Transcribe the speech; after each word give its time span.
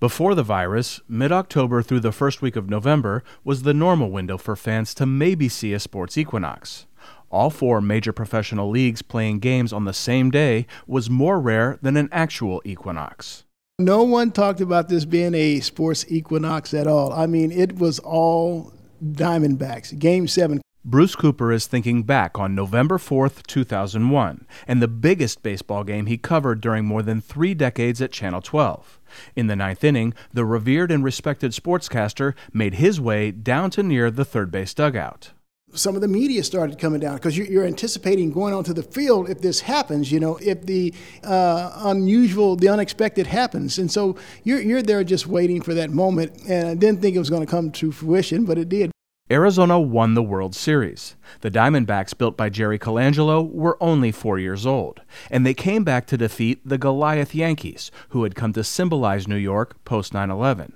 Before 0.00 0.36
the 0.36 0.44
virus, 0.44 1.00
mid 1.08 1.32
October 1.32 1.82
through 1.82 1.98
the 2.00 2.12
first 2.12 2.40
week 2.40 2.54
of 2.54 2.70
November 2.70 3.24
was 3.42 3.62
the 3.62 3.74
normal 3.74 4.12
window 4.12 4.38
for 4.38 4.54
fans 4.54 4.94
to 4.94 5.06
maybe 5.06 5.48
see 5.48 5.72
a 5.72 5.80
sports 5.80 6.16
equinox. 6.16 6.86
All 7.30 7.50
four 7.50 7.80
major 7.80 8.12
professional 8.12 8.70
leagues 8.70 9.02
playing 9.02 9.40
games 9.40 9.72
on 9.72 9.86
the 9.86 9.92
same 9.92 10.30
day 10.30 10.68
was 10.86 11.10
more 11.10 11.40
rare 11.40 11.80
than 11.82 11.96
an 11.96 12.08
actual 12.12 12.62
equinox. 12.64 13.42
No 13.80 14.04
one 14.04 14.30
talked 14.30 14.60
about 14.60 14.88
this 14.88 15.04
being 15.04 15.34
a 15.34 15.58
sports 15.58 16.04
equinox 16.08 16.74
at 16.74 16.86
all. 16.86 17.12
I 17.12 17.26
mean, 17.26 17.50
it 17.50 17.78
was 17.78 17.98
all 17.98 18.72
Diamondbacks. 19.04 19.98
Game 19.98 20.28
seven. 20.28 20.60
Bruce 20.84 21.16
Cooper 21.16 21.50
is 21.50 21.66
thinking 21.66 22.04
back 22.04 22.38
on 22.38 22.54
November 22.54 22.98
4th, 22.98 23.46
2001, 23.46 24.46
and 24.66 24.80
the 24.80 24.88
biggest 24.88 25.42
baseball 25.42 25.82
game 25.82 26.06
he 26.06 26.16
covered 26.16 26.60
during 26.60 26.84
more 26.84 27.02
than 27.02 27.20
three 27.20 27.52
decades 27.52 28.00
at 28.00 28.12
Channel 28.12 28.40
12. 28.40 28.97
In 29.36 29.46
the 29.46 29.56
ninth 29.56 29.84
inning, 29.84 30.14
the 30.32 30.44
revered 30.44 30.90
and 30.90 31.04
respected 31.04 31.52
sportscaster 31.52 32.34
made 32.52 32.74
his 32.74 33.00
way 33.00 33.30
down 33.30 33.70
to 33.70 33.82
near 33.82 34.10
the 34.10 34.24
third 34.24 34.50
base 34.50 34.74
dugout 34.74 35.32
some 35.74 35.94
of 35.94 36.00
the 36.00 36.08
media 36.08 36.42
started 36.42 36.78
coming 36.78 37.00
down 37.00 37.14
because 37.14 37.36
you're, 37.36 37.58
anticipating 37.68 38.30
going 38.30 38.54
onto 38.54 38.72
the 38.72 38.82
field 38.82 39.28
if 39.28 39.40
this 39.40 39.60
happens, 39.60 40.10
you 40.10 40.18
know, 40.18 40.38
if 40.40 40.62
the 40.62 40.94
uh, 41.24 41.72
unusual, 41.84 42.56
the 42.56 42.68
unexpected 42.68 43.26
happens. 43.26 43.78
And 43.78 43.90
so 43.90 44.16
you're, 44.44 44.60
you're 44.60 44.82
there 44.82 45.04
just 45.04 45.26
waiting 45.26 45.60
for 45.60 45.74
that 45.74 45.90
moment. 45.90 46.32
And 46.48 46.68
I 46.68 46.74
didn't 46.74 47.02
think 47.02 47.14
it 47.14 47.18
was 47.18 47.30
going 47.30 47.44
to 47.44 47.50
come 47.50 47.70
to 47.72 47.92
fruition, 47.92 48.44
but 48.44 48.56
it 48.58 48.68
did. 48.68 48.90
Arizona 49.30 49.78
won 49.78 50.14
the 50.14 50.22
World 50.22 50.54
Series. 50.54 51.14
The 51.42 51.50
Diamondbacks, 51.50 52.16
built 52.16 52.34
by 52.34 52.48
Jerry 52.48 52.78
Colangelo, 52.78 53.46
were 53.52 53.76
only 53.78 54.10
four 54.10 54.38
years 54.38 54.64
old, 54.64 55.02
and 55.30 55.44
they 55.44 55.52
came 55.52 55.84
back 55.84 56.06
to 56.06 56.16
defeat 56.16 56.66
the 56.66 56.78
Goliath 56.78 57.34
Yankees, 57.34 57.90
who 58.08 58.22
had 58.22 58.34
come 58.34 58.54
to 58.54 58.64
symbolize 58.64 59.28
New 59.28 59.36
York 59.36 59.84
post 59.84 60.14
9 60.14 60.30
11. 60.30 60.72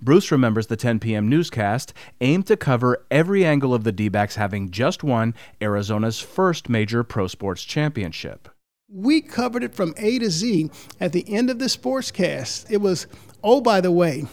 Bruce 0.00 0.32
remembers 0.32 0.68
the 0.68 0.76
10 0.76 0.98
p.m. 0.98 1.28
newscast 1.28 1.92
aimed 2.22 2.46
to 2.46 2.56
cover 2.56 3.04
every 3.10 3.44
angle 3.44 3.74
of 3.74 3.84
the 3.84 3.92
D 3.92 4.08
backs 4.08 4.36
having 4.36 4.70
just 4.70 5.04
won 5.04 5.34
Arizona's 5.60 6.20
first 6.20 6.70
major 6.70 7.04
pro 7.04 7.26
sports 7.26 7.64
championship. 7.64 8.48
We 8.88 9.20
covered 9.20 9.62
it 9.62 9.74
from 9.74 9.94
A 9.98 10.18
to 10.18 10.30
Z 10.30 10.70
at 11.00 11.12
the 11.12 11.30
end 11.32 11.50
of 11.50 11.58
the 11.58 11.66
sportscast. 11.66 12.70
It 12.70 12.78
was, 12.78 13.06
oh, 13.44 13.60
by 13.60 13.82
the 13.82 13.92
way, 13.92 14.24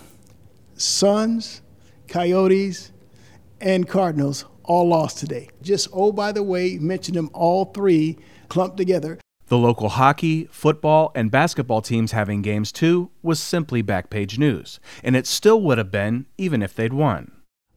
Suns, 0.75 1.61
Coyotes, 2.07 2.91
and 3.61 3.87
Cardinals 3.87 4.45
all 4.63 4.87
lost 4.87 5.17
today. 5.17 5.49
Just, 5.61 5.87
oh, 5.93 6.11
by 6.11 6.31
the 6.31 6.43
way, 6.43 6.77
mention 6.77 7.15
them 7.15 7.29
all 7.33 7.65
three 7.65 8.17
clumped 8.49 8.77
together. 8.77 9.19
The 9.47 9.57
local 9.57 9.89
hockey, 9.89 10.49
football, 10.51 11.11
and 11.15 11.31
basketball 11.31 11.81
teams 11.81 12.11
having 12.11 12.41
games 12.41 12.71
too 12.71 13.11
was 13.21 13.39
simply 13.39 13.81
backpage 13.81 14.37
news, 14.37 14.81
and 15.03 15.15
it 15.15 15.25
still 15.25 15.61
would 15.61 15.77
have 15.77 15.91
been 15.91 16.25
even 16.37 16.61
if 16.61 16.75
they'd 16.75 16.91
won. 16.91 17.31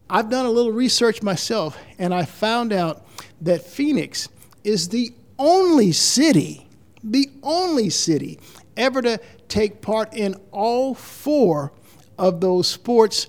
I've 0.09 0.29
done 0.29 0.47
a 0.47 0.51
little 0.51 0.73
research 0.73 1.23
myself, 1.23 1.79
and 1.97 2.13
I 2.13 2.25
found 2.25 2.73
out 2.73 3.07
that 3.41 3.63
Phoenix 3.63 4.29
is 4.65 4.89
the 4.89 5.15
only 5.39 5.93
city, 5.93 6.69
the 7.05 7.31
only 7.45 7.89
city 7.89 8.41
ever 8.77 9.01
to 9.03 9.21
take 9.47 9.81
part 9.81 10.13
in 10.13 10.35
all 10.51 10.95
four 10.95 11.73
of 12.19 12.41
those 12.41 12.67
sports 12.67 13.29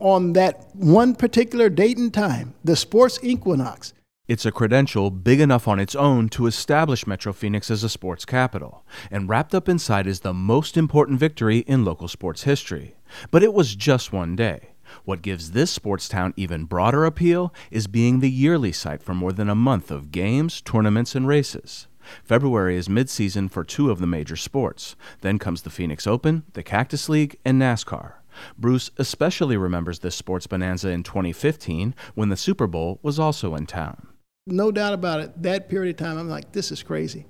on 0.00 0.32
that 0.32 0.68
one 0.74 1.14
particular 1.14 1.68
date 1.68 1.98
and 1.98 2.12
time, 2.12 2.54
the 2.64 2.76
sports 2.76 3.18
equinox. 3.22 3.92
It's 4.26 4.46
a 4.46 4.52
credential 4.52 5.10
big 5.10 5.40
enough 5.40 5.66
on 5.66 5.80
its 5.80 5.96
own 5.96 6.28
to 6.30 6.46
establish 6.46 7.06
Metro 7.06 7.32
Phoenix 7.32 7.70
as 7.70 7.82
a 7.82 7.88
sports 7.88 8.24
capital, 8.24 8.84
and 9.10 9.28
wrapped 9.28 9.54
up 9.54 9.68
inside 9.68 10.06
is 10.06 10.20
the 10.20 10.32
most 10.32 10.76
important 10.76 11.18
victory 11.18 11.58
in 11.60 11.84
local 11.84 12.06
sports 12.06 12.44
history. 12.44 12.94
But 13.30 13.42
it 13.42 13.52
was 13.52 13.74
just 13.74 14.12
one 14.12 14.36
day. 14.36 14.70
What 15.04 15.22
gives 15.22 15.50
this 15.50 15.70
sports 15.70 16.08
town 16.08 16.32
even 16.36 16.64
broader 16.64 17.04
appeal 17.04 17.52
is 17.70 17.86
being 17.86 18.20
the 18.20 18.30
yearly 18.30 18.70
site 18.70 19.02
for 19.02 19.14
more 19.14 19.32
than 19.32 19.50
a 19.50 19.54
month 19.54 19.90
of 19.90 20.12
games, 20.12 20.60
tournaments, 20.60 21.14
and 21.14 21.26
races. 21.26 21.88
February 22.22 22.76
is 22.76 22.88
midseason 22.88 23.50
for 23.50 23.64
two 23.64 23.90
of 23.90 23.98
the 23.98 24.06
major 24.06 24.36
sports. 24.36 24.96
Then 25.22 25.38
comes 25.38 25.62
the 25.62 25.70
Phoenix 25.70 26.06
Open, 26.06 26.44
the 26.52 26.62
Cactus 26.62 27.08
League, 27.08 27.38
and 27.44 27.60
NASCAR. 27.60 28.19
Bruce 28.58 28.90
especially 28.98 29.56
remembers 29.56 30.00
this 30.00 30.14
sports 30.14 30.46
bonanza 30.46 30.90
in 30.90 31.02
2015 31.02 31.94
when 32.14 32.28
the 32.28 32.36
Super 32.36 32.66
Bowl 32.66 32.98
was 33.02 33.18
also 33.18 33.54
in 33.54 33.66
town. 33.66 34.08
No 34.46 34.72
doubt 34.72 34.94
about 34.94 35.20
it. 35.20 35.42
That 35.42 35.68
period 35.68 36.00
of 36.00 36.04
time, 36.04 36.18
I'm 36.18 36.28
like, 36.28 36.52
this 36.52 36.72
is 36.72 36.82
crazy. 36.82 37.26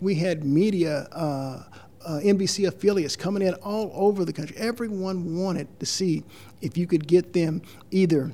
We 0.00 0.14
had 0.14 0.44
media, 0.44 1.08
uh, 1.12 1.64
uh, 2.04 2.20
NBC 2.22 2.66
affiliates 2.66 3.16
coming 3.16 3.42
in 3.42 3.54
all 3.54 3.90
over 3.94 4.24
the 4.24 4.32
country. 4.32 4.56
Everyone 4.56 5.36
wanted 5.36 5.80
to 5.80 5.86
see 5.86 6.24
if 6.60 6.76
you 6.76 6.86
could 6.86 7.06
get 7.06 7.32
them 7.32 7.62
either 7.90 8.32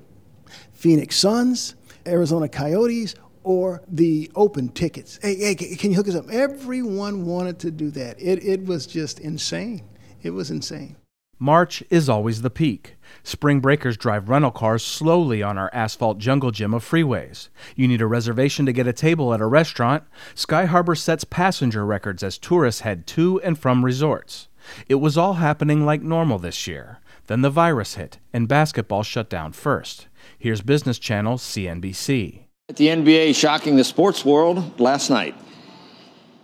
Phoenix 0.73 1.17
Suns, 1.17 1.75
Arizona 2.07 2.49
Coyotes, 2.49 3.15
or 3.43 3.83
the 3.89 4.31
open 4.35 4.69
tickets. 4.69 5.19
Hey, 5.23 5.37
hey, 5.37 5.55
can 5.55 5.91
you 5.91 5.97
hook 5.97 6.09
us 6.09 6.15
up? 6.15 6.29
Everyone 6.31 7.25
wanted 7.25 7.59
to 7.61 7.71
do 7.71 7.91
that. 7.93 8.21
It, 8.21 8.45
it 8.45 8.65
was 8.65 8.87
just 8.87 9.21
insane. 9.21 9.83
It 10.23 10.31
was 10.31 10.51
insane. 10.51 10.97
March 11.39 11.83
is 11.91 12.09
always 12.09 12.43
the 12.43 12.51
peak. 12.51 12.97
Spring 13.23 13.61
breakers 13.61 13.97
drive 13.97 14.29
rental 14.29 14.51
cars 14.51 14.85
slowly 14.85 15.43
on 15.43 15.57
our 15.57 15.71
asphalt 15.73 16.19
jungle 16.19 16.51
gym 16.51 16.75
of 16.75 16.85
freeways. 16.85 17.49
You 17.77 17.87
need 17.87 18.01
a 18.01 18.07
reservation 18.07 18.67
to 18.67 18.73
get 18.73 18.87
a 18.87 18.93
table 18.93 19.33
at 19.33 19.41
a 19.41 19.47
restaurant. 19.47 20.05
Sky 20.35 20.65
Harbor 20.65 20.95
sets 20.95 21.25
passenger 21.25 21.87
records 21.87 22.23
as 22.23 22.39
tourists 22.39 22.81
head 22.81 23.07
to 23.09 23.41
and 23.43 23.59
from 23.59 23.85
resorts. 23.85 24.49
It 24.89 24.97
was 24.97 25.17
all 25.17 25.35
happening 25.35 25.87
like 25.87 26.03
normal 26.03 26.39
this 26.39 26.67
year. 26.67 26.99
Then 27.27 27.43
the 27.43 27.51
virus 27.51 27.95
hit, 27.95 28.19
and 28.33 28.49
basketball 28.49 29.03
shut 29.03 29.29
down 29.29 29.53
first. 29.53 30.09
Here's 30.39 30.63
Business 30.63 30.99
Channel 30.99 31.37
CNBC. 31.37 32.45
The 32.69 32.89
NBA 32.89 33.35
shocking 33.35 33.77
the 33.77 33.85
sports 33.85 34.25
world 34.25 34.81
last 34.81 35.11
night. 35.11 35.35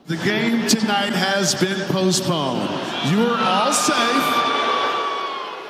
The 0.07 0.17
game 0.19 0.67
tonight 0.69 1.13
has 1.15 1.55
been 1.55 1.81
postponed. 1.89 2.69
You 3.11 3.25
are 3.25 3.39
all 3.39 3.73
safe. 3.73 4.44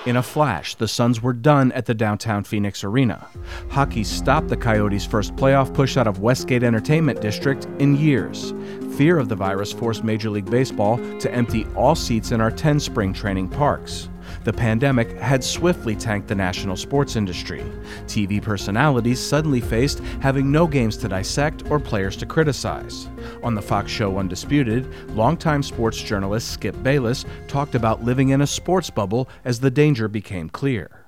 In 0.06 0.16
a 0.16 0.22
flash, 0.22 0.74
the 0.74 0.86
Suns 0.86 1.22
were 1.22 1.32
done 1.32 1.72
at 1.72 1.86
the 1.86 1.94
downtown 1.94 2.44
Phoenix 2.44 2.84
Arena. 2.84 3.26
Hockey 3.70 4.04
stopped 4.04 4.48
the 4.48 4.56
Coyotes' 4.56 5.06
first 5.06 5.34
playoff 5.34 5.72
push 5.72 5.96
out 5.96 6.06
of 6.06 6.18
Westgate 6.18 6.62
Entertainment 6.62 7.22
District 7.22 7.66
in 7.78 7.96
years. 7.96 8.52
Fear 8.98 9.18
of 9.18 9.30
the 9.30 9.34
virus 9.34 9.72
forced 9.72 10.04
Major 10.04 10.28
League 10.28 10.50
Baseball 10.50 10.98
to 11.20 11.32
empty 11.32 11.66
all 11.74 11.94
seats 11.94 12.32
in 12.32 12.42
our 12.42 12.50
10 12.50 12.80
spring 12.80 13.14
training 13.14 13.48
parks. 13.48 14.10
The 14.42 14.52
pandemic 14.52 15.10
had 15.18 15.44
swiftly 15.44 15.94
tanked 15.94 16.28
the 16.28 16.34
national 16.34 16.76
sports 16.76 17.16
industry. 17.16 17.62
TV 18.06 18.42
personalities 18.42 19.20
suddenly 19.20 19.60
faced 19.60 20.00
having 20.20 20.50
no 20.50 20.66
games 20.66 20.96
to 20.98 21.08
dissect 21.08 21.70
or 21.70 21.78
players 21.78 22.16
to 22.16 22.26
criticize. 22.26 23.08
On 23.42 23.54
the 23.54 23.62
Fox 23.62 23.90
show 23.90 24.18
Undisputed, 24.18 24.92
longtime 25.10 25.62
sports 25.62 26.02
journalist 26.02 26.50
Skip 26.50 26.82
Bayless 26.82 27.24
talked 27.48 27.74
about 27.74 28.02
living 28.02 28.30
in 28.30 28.40
a 28.40 28.46
sports 28.46 28.90
bubble 28.90 29.28
as 29.44 29.60
the 29.60 29.70
danger 29.70 30.08
became 30.08 30.48
clear. 30.48 31.06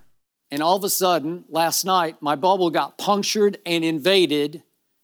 And 0.51 0.63
all 0.63 0.77
of 0.77 0.85
a 0.85 0.89
sudden, 0.89 1.45
last 1.49 1.85
night, 1.85 2.17
my 2.21 2.37
bubble 2.37 2.71
got 2.71 2.99
punctured 2.99 3.59
and 3.67 3.85
invaded 3.85 4.63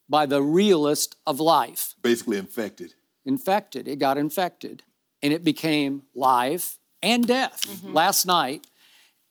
by 0.08 0.26
the 0.26 0.42
realist 0.42 1.16
of 1.26 1.40
life. 1.40 1.96
Basically, 2.02 2.38
infected. 2.38 2.94
Infected. 3.24 3.88
It 3.88 3.98
got 3.98 4.18
infected. 4.18 4.82
And 5.22 5.32
it 5.32 5.44
became 5.44 6.02
live 6.14 6.78
and 7.02 7.26
death 7.26 7.62
mm-hmm. 7.66 7.92
last 7.92 8.26
night, 8.26 8.66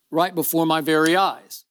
right 0.09 0.35
before 0.35 0.65
my 0.65 0.81
very 0.81 1.15
eyes. 1.15 1.65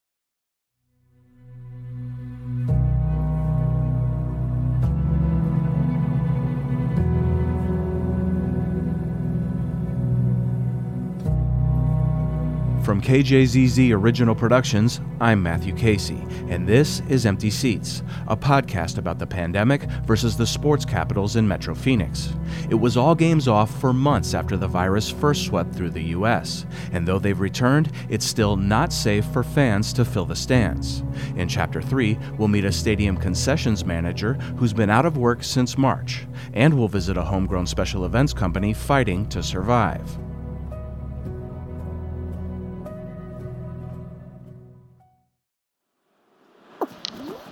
KJZZ 13.01 13.91
Original 13.93 14.35
Productions, 14.35 15.01
I'm 15.19 15.41
Matthew 15.41 15.73
Casey, 15.73 16.23
and 16.49 16.67
this 16.67 17.01
is 17.09 17.25
Empty 17.25 17.49
Seats, 17.49 18.03
a 18.27 18.37
podcast 18.37 18.99
about 18.99 19.17
the 19.17 19.25
pandemic 19.25 19.89
versus 20.05 20.37
the 20.37 20.45
sports 20.45 20.85
capitals 20.85 21.35
in 21.35 21.47
Metro 21.47 21.73
Phoenix. 21.73 22.31
It 22.69 22.75
was 22.75 22.97
all 22.97 23.15
games 23.15 23.47
off 23.47 23.75
for 23.81 23.91
months 23.91 24.35
after 24.35 24.55
the 24.55 24.67
virus 24.67 25.09
first 25.09 25.47
swept 25.47 25.73
through 25.73 25.89
the 25.89 26.03
U.S., 26.15 26.67
and 26.91 27.07
though 27.07 27.17
they've 27.17 27.39
returned, 27.39 27.91
it's 28.07 28.25
still 28.25 28.55
not 28.55 28.93
safe 28.93 29.25
for 29.33 29.43
fans 29.43 29.93
to 29.93 30.05
fill 30.05 30.25
the 30.25 30.35
stands. 30.35 31.03
In 31.37 31.47
Chapter 31.47 31.81
3, 31.81 32.19
we'll 32.37 32.49
meet 32.49 32.65
a 32.65 32.71
stadium 32.71 33.17
concessions 33.17 33.83
manager 33.83 34.35
who's 34.57 34.73
been 34.73 34.91
out 34.91 35.07
of 35.07 35.17
work 35.17 35.43
since 35.43 35.75
March, 35.75 36.27
and 36.53 36.71
we'll 36.71 36.87
visit 36.87 37.17
a 37.17 37.23
homegrown 37.23 37.65
special 37.65 38.05
events 38.05 38.31
company 38.31 38.73
fighting 38.73 39.27
to 39.29 39.41
survive. 39.41 40.19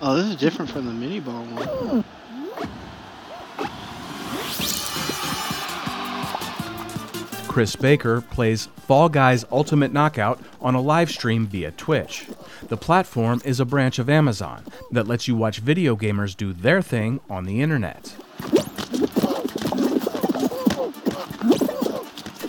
Oh, 0.02 0.16
this 0.16 0.28
is 0.28 0.36
different 0.36 0.70
from 0.70 0.86
the 0.86 0.92
mini 0.92 1.20
ball 1.20 1.44
one. 1.44 2.04
Chris 7.48 7.76
Baker 7.76 8.22
plays 8.22 8.66
Fall 8.86 9.10
Guys 9.10 9.44
Ultimate 9.50 9.92
Knockout 9.92 10.40
on 10.60 10.74
a 10.74 10.80
live 10.80 11.10
stream 11.10 11.46
via 11.46 11.72
Twitch. 11.72 12.26
The 12.68 12.78
platform 12.78 13.42
is 13.44 13.60
a 13.60 13.66
branch 13.66 13.98
of 13.98 14.08
Amazon 14.08 14.64
that 14.92 15.06
lets 15.06 15.28
you 15.28 15.34
watch 15.34 15.58
video 15.58 15.96
gamers 15.96 16.34
do 16.34 16.54
their 16.54 16.80
thing 16.80 17.20
on 17.28 17.44
the 17.44 17.60
internet. 17.60 18.16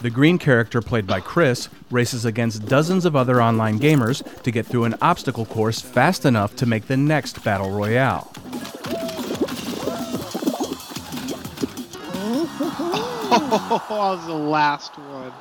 The 0.01 0.09
green 0.09 0.39
character, 0.39 0.81
played 0.81 1.06
by 1.06 1.19
Chris, 1.19 1.69
races 1.92 2.25
against 2.25 2.65
dozens 2.65 3.06
of 3.06 3.15
other 3.15 3.39
online 3.39 3.77
gamers 3.77 4.24
to 4.42 4.50
get 4.50 4.65
through 4.65 4.86
an 4.86 4.95
obstacle 5.00 5.45
course 5.45 5.80
fast 5.80 6.25
enough 6.25 6.56
to 6.56 6.65
make 6.65 6.88
the 6.88 6.98
next 6.98 7.44
Battle 7.44 7.69
Royale. 7.69 8.31
Oh, 12.13 13.86
that 13.88 13.89
was 13.92 14.25
the 14.25 14.33
last 14.33 14.98
one. 14.98 15.31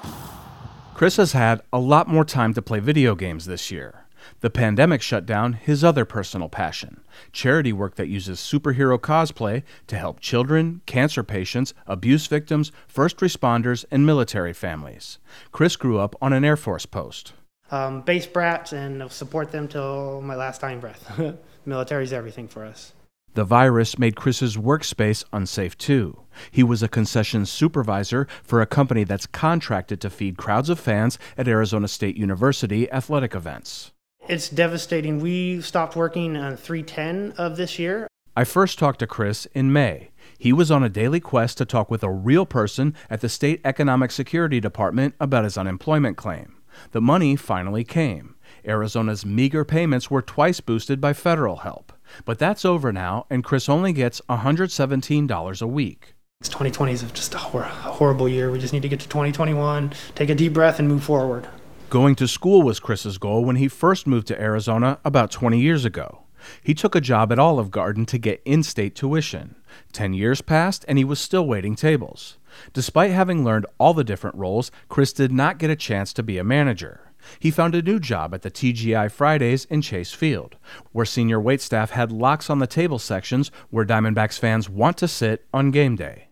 Chris 0.93 1.17
has 1.17 1.33
had 1.33 1.63
a 1.73 1.79
lot 1.79 2.07
more 2.07 2.27
time 2.27 2.53
to 2.53 2.61
play 2.61 2.81
video 2.81 3.15
games 3.15 3.47
this 3.47 3.71
year. 3.71 4.05
The 4.41 4.51
pandemic 4.51 5.03
shut 5.03 5.27
down 5.27 5.55
his 5.55 5.85
other 5.85 6.05
personal 6.05 6.49
passion 6.49 7.01
charity 7.33 7.73
work 7.73 7.97
that 7.97 8.09
uses 8.09 8.39
superhero 8.39 8.99
cosplay 8.99 9.63
to 9.87 9.97
help 9.97 10.21
children, 10.21 10.81
cancer 10.87 11.23
patients, 11.23 11.75
abuse 11.87 12.27
victims, 12.27 12.73
first 12.87 13.19
responders, 13.19 13.85
and 13.91 14.07
military 14.07 14.53
families. 14.53 15.19
Chris 15.53 15.77
grew 15.77 15.99
up 15.99 16.15
on 16.23 16.33
an 16.33 16.45
Air 16.45 16.57
Force 16.57 16.87
post. 16.87 17.33
Um, 17.71 18.03
base 18.03 18.27
brats 18.27 18.73
and 18.73 19.11
support 19.13 19.53
them 19.53 19.69
till 19.69 20.21
my 20.23 20.35
last 20.35 20.61
dying 20.61 20.81
breath. 20.81 21.21
Military's 21.67 22.13
everything 22.13 22.49
for 22.49 22.65
us. 22.65 22.93
The 23.35 23.45
virus 23.45 23.97
made 23.97 24.17
Chris's 24.17 24.57
workspace 24.57 25.23
unsafe 25.33 25.79
too. 25.79 26.23
He 26.51 26.65
was 26.65 26.83
a 26.83 26.89
concession 26.89 27.47
supervisor 27.47 28.27
for 28.43 28.61
a 28.61 28.67
company 28.67 29.05
that's 29.05 29.27
contracted 29.27 30.01
to 30.01 30.11
feed 30.11 30.37
crowds 30.37 30.69
of 30.69 30.81
fans 30.81 31.17
at 31.39 31.47
Arizona 31.47 31.87
State 31.87 32.17
University 32.17 32.91
athletic 32.91 33.37
events. 33.37 33.93
It's 34.31 34.49
devastating. 34.49 35.19
We 35.19 35.61
stopped 35.61 35.97
working 35.97 36.37
on 36.37 36.57
310 36.57 37.33
of 37.37 37.57
this 37.57 37.81
year. 37.81 38.07
I 38.37 38.45
first 38.45 38.79
talked 38.79 39.01
to 39.01 39.07
Chris 39.09 39.47
in 39.55 39.73
May. 39.73 40.11
He 40.39 40.53
was 40.53 40.71
on 40.71 40.85
a 40.85 40.89
daily 40.89 41.19
quest 41.19 41.59
to 41.59 41.65
talk 41.65 41.91
with 41.91 42.05
a 42.05 42.13
real 42.13 42.47
person 42.47 42.95
at 43.11 43.23
the 43.23 43.29
State 43.29 43.61
Economic 43.65 44.13
Security 44.13 44.61
Department 44.61 45.17
about 45.19 45.43
his 45.43 45.59
unemployment 45.59 46.17
claim. 46.17 46.55
The 46.93 47.01
money 47.01 47.35
finally 47.35 47.83
came. 47.83 48.37
Arizona's 48.65 49.27
meager 49.27 49.65
payments 49.65 50.13
were 50.13 50.23
twice 50.23 50.61
boosted 50.61 51.01
by 51.01 51.13
federal 51.13 51.57
help. 51.57 51.93
But 52.25 52.39
that's 52.39 52.65
over 52.65 52.93
now, 52.93 53.27
and 53.31 53.43
Chris 53.43 53.69
only 53.69 53.93
gets 53.93 54.21
$117 54.31 55.61
a 55.61 55.67
week. 55.67 56.15
2020 56.45 56.93
is 56.93 57.03
just 57.11 57.35
a, 57.35 57.39
hor- 57.39 57.63
a 57.63 57.69
horrible 57.69 58.29
year. 58.29 58.53
We 58.53 58.61
just 58.61 58.73
need 58.73 58.83
to 58.83 58.89
get 58.89 59.01
to 59.01 59.09
2021, 59.09 59.93
take 60.15 60.31
a 60.31 60.37
deep 60.37 60.53
breath, 60.53 60.79
and 60.79 60.87
move 60.87 61.03
forward. 61.03 61.49
Going 61.91 62.15
to 62.15 62.29
school 62.29 62.63
was 62.63 62.79
Chris's 62.79 63.19
goal 63.19 63.45
when 63.45 63.57
he 63.57 63.67
first 63.67 64.07
moved 64.07 64.29
to 64.29 64.41
Arizona 64.41 65.01
about 65.05 65.33
20 65.33 65.59
years 65.59 65.85
ago. 65.85 66.23
He 66.63 66.73
took 66.73 66.95
a 66.95 67.01
job 67.01 67.33
at 67.33 67.41
Olive 67.41 67.73
Garden 67.73 68.07
to 68.07 68.17
get 68.17 68.41
in 68.45 68.63
state 68.63 68.95
tuition. 68.95 69.57
Ten 69.93 70.15
years 70.15 70.41
passed, 70.41 70.85
and 70.87 70.99
he 70.99 71.05
was 71.05 71.19
still 71.19 71.49
waiting 71.49 71.75
tables. 71.75 72.39
Despite 72.73 73.11
having 73.11 73.45
learned 73.45 73.67
all 73.79 73.93
the 73.93 74.05
different 74.05 74.37
roles, 74.37 74.71
Chris 74.89 75.13
did 75.13 75.33
not 75.33 75.59
get 75.59 75.69
a 75.69 75.75
chance 75.75 76.13
to 76.13 76.23
be 76.23 76.39
a 76.39 76.45
manager. 76.45 77.13
He 77.41 77.51
found 77.51 77.75
a 77.75 77.83
new 77.83 77.99
job 77.99 78.35
at 78.35 78.43
the 78.43 78.53
TGI 78.53 79.11
Fridays 79.11 79.65
in 79.65 79.83
Chase 79.83 80.13
Field, 80.13 80.59
where 80.93 81.05
senior 81.05 81.41
waitstaff 81.41 81.91
had 81.91 82.13
locks 82.13 82.49
on 82.49 82.61
the 82.61 82.69
table 82.69 83.01
sections 83.01 83.51
where 83.71 83.85
Diamondbacks 83.85 84.39
fans 84.39 84.71
want 84.71 84.97
to 84.99 85.09
sit 85.09 85.45
on 85.53 85.73
game 85.73 85.97
day. 85.97 86.30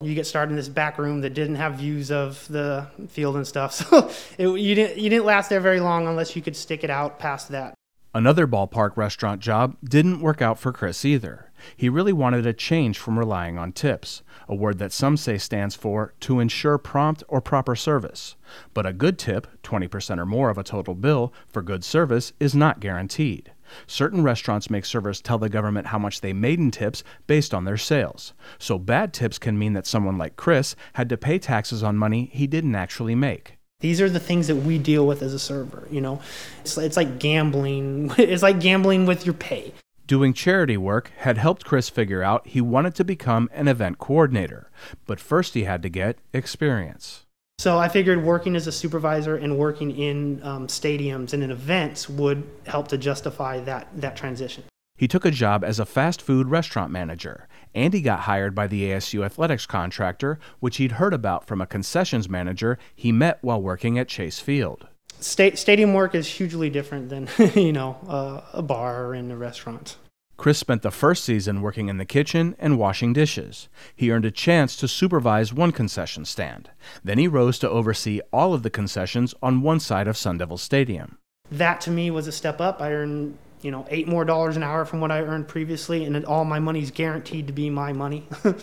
You 0.00 0.14
get 0.14 0.28
started 0.28 0.52
in 0.52 0.56
this 0.56 0.68
back 0.68 0.96
room 0.96 1.22
that 1.22 1.34
didn't 1.34 1.56
have 1.56 1.74
views 1.74 2.12
of 2.12 2.46
the 2.46 2.86
field 3.08 3.34
and 3.34 3.44
stuff, 3.44 3.72
so 3.74 4.08
it, 4.38 4.46
you 4.46 4.76
didn't 4.76 4.96
you 4.96 5.10
didn't 5.10 5.24
last 5.24 5.50
there 5.50 5.58
very 5.58 5.80
long 5.80 6.06
unless 6.06 6.36
you 6.36 6.42
could 6.42 6.54
stick 6.54 6.84
it 6.84 6.90
out 6.90 7.18
past 7.18 7.48
that. 7.48 7.74
Another 8.14 8.46
ballpark 8.46 8.96
restaurant 8.96 9.40
job 9.40 9.76
didn't 9.82 10.20
work 10.20 10.40
out 10.40 10.56
for 10.56 10.72
Chris 10.72 11.04
either. 11.04 11.50
He 11.76 11.88
really 11.88 12.12
wanted 12.12 12.46
a 12.46 12.52
change 12.52 12.96
from 12.96 13.18
relying 13.18 13.58
on 13.58 13.72
tips, 13.72 14.22
a 14.48 14.54
word 14.54 14.78
that 14.78 14.92
some 14.92 15.16
say 15.16 15.36
stands 15.36 15.74
for 15.74 16.14
to 16.20 16.38
ensure 16.38 16.78
prompt 16.78 17.24
or 17.26 17.40
proper 17.40 17.74
service. 17.74 18.36
But 18.74 18.86
a 18.86 18.92
good 18.92 19.18
tip, 19.18 19.48
20% 19.64 20.18
or 20.18 20.26
more 20.26 20.48
of 20.48 20.58
a 20.58 20.62
total 20.62 20.94
bill, 20.94 21.34
for 21.48 21.60
good 21.60 21.82
service 21.82 22.32
is 22.38 22.54
not 22.54 22.78
guaranteed. 22.78 23.50
Certain 23.86 24.22
restaurants 24.22 24.70
make 24.70 24.84
servers 24.84 25.20
tell 25.20 25.38
the 25.38 25.48
government 25.48 25.88
how 25.88 25.98
much 25.98 26.20
they 26.20 26.32
made 26.32 26.58
in 26.58 26.70
tips 26.70 27.02
based 27.26 27.54
on 27.54 27.64
their 27.64 27.76
sales. 27.76 28.32
So 28.58 28.78
bad 28.78 29.12
tips 29.12 29.38
can 29.38 29.58
mean 29.58 29.72
that 29.74 29.86
someone 29.86 30.18
like 30.18 30.36
Chris 30.36 30.76
had 30.94 31.08
to 31.08 31.16
pay 31.16 31.38
taxes 31.38 31.82
on 31.82 31.96
money 31.96 32.30
he 32.32 32.46
didn't 32.46 32.74
actually 32.74 33.14
make. 33.14 33.58
These 33.80 34.00
are 34.00 34.10
the 34.10 34.18
things 34.18 34.48
that 34.48 34.56
we 34.56 34.76
deal 34.76 35.06
with 35.06 35.22
as 35.22 35.32
a 35.32 35.38
server. 35.38 35.86
You 35.90 36.00
know, 36.00 36.20
it's, 36.60 36.76
it's 36.76 36.96
like 36.96 37.18
gambling. 37.18 38.12
It's 38.18 38.42
like 38.42 38.60
gambling 38.60 39.06
with 39.06 39.24
your 39.24 39.34
pay. 39.34 39.72
Doing 40.08 40.32
charity 40.32 40.76
work 40.76 41.12
had 41.18 41.36
helped 41.36 41.66
Chris 41.66 41.90
figure 41.90 42.22
out 42.22 42.46
he 42.46 42.60
wanted 42.60 42.94
to 42.94 43.04
become 43.04 43.50
an 43.52 43.68
event 43.68 43.98
coordinator, 43.98 44.70
but 45.06 45.20
first 45.20 45.54
he 45.54 45.64
had 45.64 45.82
to 45.82 45.90
get 45.90 46.18
experience. 46.32 47.26
So 47.58 47.76
I 47.76 47.88
figured 47.88 48.22
working 48.22 48.54
as 48.54 48.68
a 48.68 48.72
supervisor 48.72 49.34
and 49.34 49.58
working 49.58 49.90
in 49.90 50.40
um, 50.44 50.68
stadiums 50.68 51.32
and 51.32 51.42
in 51.42 51.50
events 51.50 52.08
would 52.08 52.48
help 52.66 52.86
to 52.88 52.98
justify 52.98 53.58
that 53.60 53.88
that 53.96 54.16
transition. 54.16 54.62
He 54.96 55.08
took 55.08 55.24
a 55.24 55.30
job 55.32 55.64
as 55.64 55.80
a 55.80 55.86
fast 55.86 56.22
food 56.22 56.48
restaurant 56.48 56.92
manager, 56.92 57.48
and 57.74 57.92
he 57.92 58.00
got 58.00 58.20
hired 58.20 58.54
by 58.54 58.68
the 58.68 58.84
ASU 58.84 59.24
athletics 59.24 59.66
contractor, 59.66 60.38
which 60.60 60.76
he'd 60.76 60.92
heard 60.92 61.14
about 61.14 61.46
from 61.46 61.60
a 61.60 61.66
concessions 61.66 62.28
manager 62.28 62.78
he 62.94 63.10
met 63.10 63.38
while 63.40 63.60
working 63.60 63.98
at 63.98 64.08
Chase 64.08 64.38
Field. 64.38 64.86
Sta- 65.20 65.56
stadium 65.56 65.94
work 65.94 66.14
is 66.14 66.28
hugely 66.28 66.70
different 66.70 67.08
than 67.08 67.28
you 67.56 67.72
know 67.72 67.96
uh, 68.06 68.40
a 68.52 68.62
bar 68.62 69.14
in 69.14 69.32
a 69.32 69.36
restaurant. 69.36 69.96
Chris 70.38 70.56
spent 70.56 70.82
the 70.82 70.90
first 70.92 71.24
season 71.24 71.60
working 71.60 71.88
in 71.88 71.98
the 71.98 72.04
kitchen 72.04 72.54
and 72.60 72.78
washing 72.78 73.12
dishes. 73.12 73.68
He 73.96 74.12
earned 74.12 74.24
a 74.24 74.30
chance 74.30 74.76
to 74.76 74.86
supervise 74.86 75.52
one 75.52 75.72
concession 75.72 76.24
stand. 76.24 76.70
Then 77.02 77.18
he 77.18 77.26
rose 77.26 77.58
to 77.58 77.68
oversee 77.68 78.20
all 78.32 78.54
of 78.54 78.62
the 78.62 78.70
concessions 78.70 79.34
on 79.42 79.62
one 79.62 79.80
side 79.80 80.06
of 80.06 80.16
Sun 80.16 80.38
Devil 80.38 80.56
Stadium. 80.56 81.18
That 81.50 81.80
to 81.82 81.90
me 81.90 82.12
was 82.12 82.28
a 82.28 82.32
step 82.32 82.60
up. 82.60 82.80
I 82.80 82.92
earned 82.92 83.36
you 83.62 83.72
know 83.72 83.84
eight 83.90 84.06
more 84.06 84.24
dollars 84.24 84.56
an 84.56 84.62
hour 84.62 84.84
from 84.84 85.00
what 85.00 85.10
I 85.10 85.22
earned 85.22 85.48
previously, 85.48 86.04
and 86.04 86.24
all 86.24 86.44
my 86.44 86.60
money's 86.60 86.92
guaranteed 86.92 87.48
to 87.48 87.52
be 87.52 87.68
my 87.68 87.92
money. 87.92 88.28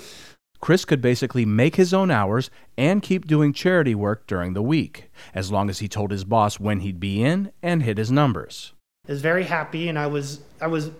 Chris 0.61 0.85
could 0.85 1.01
basically 1.01 1.45
make 1.45 1.75
his 1.75 1.93
own 1.93 2.09
hours 2.09 2.49
and 2.77 3.03
keep 3.03 3.27
doing 3.27 3.51
charity 3.51 3.93
work 3.93 4.25
during 4.27 4.53
the 4.53 4.63
week, 4.63 5.11
as 5.33 5.51
long 5.51 5.69
as 5.69 5.79
he 5.79 5.89
told 5.89 6.11
his 6.11 6.23
boss 6.23 6.57
when 6.57 6.79
he'd 6.79 7.01
be 7.01 7.21
in 7.21 7.51
and 7.61 7.83
hit 7.83 7.97
his 7.97 8.09
numbers. 8.09 8.71
I 9.07 9.11
was 9.11 9.21
very 9.21 9.43
happy, 9.43 9.89
and 9.89 9.99
I 9.99 10.07
was 10.07 10.39
I 10.61 10.67
was 10.67 10.91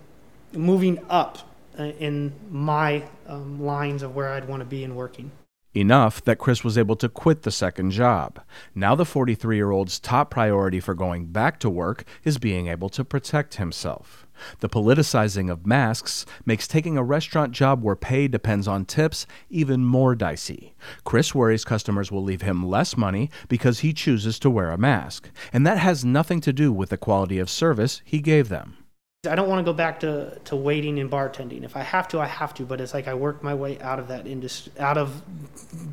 moving 0.52 1.04
up 1.08 1.38
uh, 1.78 1.84
in 1.84 2.32
my 2.50 3.04
um, 3.26 3.62
lines 3.62 4.02
of 4.02 4.14
where 4.14 4.32
I'd 4.32 4.48
want 4.48 4.60
to 4.60 4.66
be 4.66 4.82
in 4.84 4.94
working. 4.94 5.30
Enough 5.74 6.24
that 6.24 6.38
Chris 6.38 6.64
was 6.64 6.78
able 6.78 6.96
to 6.96 7.08
quit 7.08 7.42
the 7.42 7.50
second 7.50 7.90
job. 7.90 8.40
Now, 8.74 8.94
the 8.94 9.04
43 9.04 9.56
year 9.56 9.70
old's 9.70 10.00
top 10.00 10.30
priority 10.30 10.80
for 10.80 10.94
going 10.94 11.26
back 11.26 11.60
to 11.60 11.68
work 11.68 12.04
is 12.24 12.38
being 12.38 12.68
able 12.68 12.88
to 12.88 13.04
protect 13.04 13.56
himself. 13.56 14.26
The 14.60 14.70
politicizing 14.70 15.50
of 15.50 15.66
masks 15.66 16.24
makes 16.46 16.66
taking 16.66 16.96
a 16.96 17.04
restaurant 17.04 17.52
job 17.52 17.82
where 17.82 17.96
pay 17.96 18.26
depends 18.26 18.66
on 18.66 18.86
tips 18.86 19.26
even 19.50 19.84
more 19.84 20.14
dicey. 20.14 20.74
Chris 21.04 21.34
worries 21.34 21.64
customers 21.64 22.10
will 22.10 22.22
leave 22.22 22.42
him 22.42 22.66
less 22.66 22.96
money 22.96 23.30
because 23.48 23.80
he 23.80 23.92
chooses 23.92 24.38
to 24.38 24.50
wear 24.50 24.70
a 24.70 24.78
mask, 24.78 25.30
and 25.52 25.66
that 25.66 25.78
has 25.78 26.06
nothing 26.06 26.40
to 26.40 26.54
do 26.54 26.72
with 26.72 26.88
the 26.88 26.96
quality 26.96 27.38
of 27.38 27.50
service 27.50 28.00
he 28.04 28.20
gave 28.20 28.48
them. 28.48 28.78
I 29.26 29.34
don't 29.34 29.48
want 29.48 29.64
to 29.64 29.70
go 29.70 29.76
back 29.76 30.00
to, 30.00 30.38
to 30.44 30.56
waiting 30.56 30.98
and 30.98 31.10
bartending. 31.10 31.64
If 31.64 31.76
I 31.76 31.82
have 31.82 32.08
to, 32.08 32.20
I 32.20 32.26
have 32.26 32.54
to. 32.54 32.64
But 32.64 32.80
it's 32.80 32.94
like 32.94 33.08
I 33.08 33.14
worked 33.14 33.42
my 33.42 33.54
way 33.54 33.80
out 33.80 33.98
of 33.98 34.08
that 34.08 34.26
industry, 34.26 34.72
out 34.78 34.98
of 34.98 35.22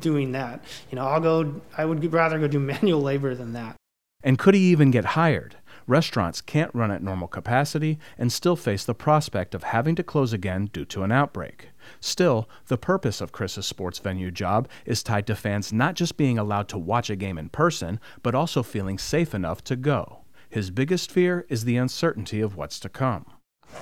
doing 0.00 0.32
that. 0.32 0.64
You 0.90 0.96
know, 0.96 1.06
I'll 1.06 1.20
go. 1.20 1.60
I 1.76 1.84
would 1.84 2.12
rather 2.12 2.38
go 2.38 2.48
do 2.48 2.60
manual 2.74 3.00
labor 3.00 3.34
than 3.34 3.52
that. 3.52 3.76
And 4.22 4.38
could 4.38 4.54
he 4.54 4.70
even 4.70 4.90
get 4.90 5.04
hired? 5.04 5.56
Restaurants 5.86 6.40
can't 6.40 6.74
run 6.74 6.90
at 6.90 7.02
normal 7.02 7.28
capacity 7.28 7.98
and 8.16 8.32
still 8.32 8.56
face 8.56 8.84
the 8.84 8.94
prospect 8.94 9.54
of 9.54 9.64
having 9.64 9.94
to 9.96 10.02
close 10.02 10.32
again 10.32 10.70
due 10.72 10.86
to 10.86 11.02
an 11.02 11.12
outbreak. 11.12 11.68
Still, 12.00 12.48
the 12.68 12.78
purpose 12.78 13.20
of 13.20 13.32
Chris's 13.32 13.66
sports 13.66 13.98
venue 13.98 14.30
job 14.30 14.66
is 14.86 15.02
tied 15.02 15.26
to 15.26 15.36
fans 15.36 15.74
not 15.74 15.94
just 15.94 16.16
being 16.16 16.38
allowed 16.38 16.68
to 16.68 16.78
watch 16.78 17.10
a 17.10 17.16
game 17.16 17.36
in 17.36 17.50
person, 17.50 18.00
but 18.22 18.34
also 18.34 18.62
feeling 18.62 18.96
safe 18.96 19.34
enough 19.34 19.62
to 19.64 19.76
go. 19.76 20.23
His 20.54 20.70
biggest 20.70 21.10
fear 21.10 21.44
is 21.48 21.64
the 21.64 21.76
uncertainty 21.76 22.40
of 22.40 22.54
what's 22.54 22.78
to 22.78 22.88
come. 22.88 23.26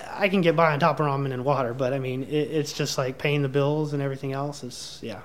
I 0.08 0.30
can 0.30 0.40
get 0.40 0.56
by 0.56 0.72
on 0.72 0.80
top 0.80 1.00
of 1.00 1.04
ramen 1.04 1.30
and 1.30 1.44
water, 1.44 1.74
but 1.74 1.92
I 1.92 1.98
mean, 1.98 2.22
it, 2.22 2.32
it's 2.32 2.72
just 2.72 2.96
like 2.96 3.18
paying 3.18 3.42
the 3.42 3.50
bills 3.50 3.92
and 3.92 4.02
everything 4.02 4.32
else 4.32 4.64
is, 4.64 4.98
yeah. 5.02 5.20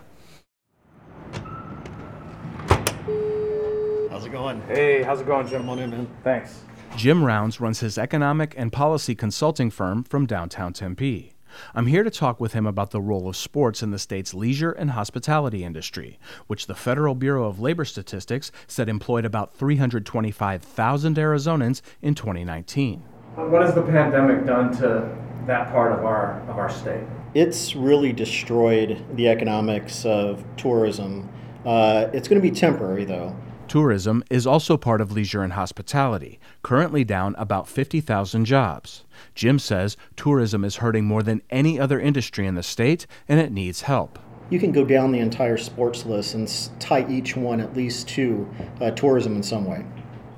How's 4.09 4.25
it 4.25 4.33
going? 4.33 4.61
Hey, 4.63 5.03
how's 5.03 5.21
it 5.21 5.25
going, 5.25 5.47
Jim? 5.47 5.61
Come 5.61 5.69
on 5.69 5.79
in, 5.79 5.89
man. 5.89 6.09
Thanks. 6.21 6.63
Jim 6.97 7.23
Rounds 7.23 7.61
runs 7.61 7.79
his 7.79 7.97
economic 7.97 8.53
and 8.57 8.73
policy 8.73 9.15
consulting 9.15 9.71
firm 9.71 10.03
from 10.03 10.25
downtown 10.25 10.73
Tempe. 10.73 11.36
I'm 11.73 11.87
here 11.87 12.03
to 12.03 12.09
talk 12.09 12.39
with 12.39 12.53
him 12.53 12.65
about 12.65 12.91
the 12.91 13.01
role 13.01 13.27
of 13.27 13.35
sports 13.35 13.83
in 13.83 13.91
the 13.91 13.99
state's 13.99 14.33
leisure 14.33 14.71
and 14.71 14.91
hospitality 14.91 15.63
industry, 15.63 16.19
which 16.47 16.67
the 16.67 16.75
Federal 16.75 17.15
Bureau 17.15 17.45
of 17.45 17.59
Labor 17.59 17.85
Statistics 17.85 18.51
said 18.67 18.89
employed 18.89 19.25
about 19.25 19.53
325,000 19.55 21.15
Arizonans 21.15 21.81
in 22.01 22.15
2019. 22.15 23.03
What 23.35 23.61
has 23.61 23.75
the 23.75 23.83
pandemic 23.83 24.45
done 24.45 24.75
to 24.77 25.15
that 25.45 25.71
part 25.71 25.91
of 25.91 26.05
our 26.05 26.41
of 26.49 26.57
our 26.57 26.69
state? 26.69 27.03
It's 27.33 27.75
really 27.75 28.11
destroyed 28.11 29.03
the 29.15 29.27
economics 29.29 30.05
of 30.05 30.43
tourism. 30.57 31.29
Uh, 31.65 32.07
it's 32.13 32.27
going 32.27 32.41
to 32.41 32.49
be 32.49 32.55
temporary, 32.55 33.05
though. 33.05 33.35
Tourism 33.67 34.23
is 34.29 34.47
also 34.47 34.77
part 34.77 35.01
of 35.01 35.11
leisure 35.11 35.43
and 35.43 35.53
hospitality, 35.53 36.39
currently 36.63 37.03
down 37.03 37.35
about 37.37 37.67
50,000 37.67 38.45
jobs. 38.45 39.03
Jim 39.35 39.59
says 39.59 39.97
tourism 40.15 40.63
is 40.63 40.77
hurting 40.77 41.03
more 41.03 41.21
than 41.21 41.41
any 41.49 41.77
other 41.77 41.99
industry 41.99 42.47
in 42.47 42.55
the 42.55 42.63
state 42.63 43.05
and 43.27 43.39
it 43.41 43.51
needs 43.51 43.81
help. 43.81 44.19
You 44.49 44.59
can 44.59 44.71
go 44.71 44.85
down 44.85 45.11
the 45.11 45.19
entire 45.19 45.57
sports 45.57 46.05
list 46.05 46.33
and 46.33 46.69
tie 46.79 47.05
each 47.09 47.35
one 47.35 47.59
at 47.59 47.75
least 47.75 48.07
to 48.09 48.47
uh, 48.79 48.91
tourism 48.91 49.35
in 49.35 49.43
some 49.43 49.65
way. 49.65 49.85